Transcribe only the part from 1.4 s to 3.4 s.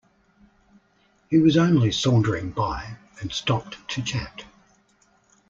only sauntering by and